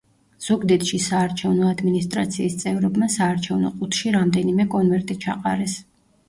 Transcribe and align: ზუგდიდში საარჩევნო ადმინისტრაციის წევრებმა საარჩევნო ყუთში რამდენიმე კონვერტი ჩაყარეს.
ზუგდიდში 0.43 0.99
საარჩევნო 1.07 1.67
ადმინისტრაციის 1.71 2.55
წევრებმა 2.63 3.11
საარჩევნო 3.17 3.73
ყუთში 3.75 4.15
რამდენიმე 4.17 4.67
კონვერტი 4.73 5.21
ჩაყარეს. 5.29 5.79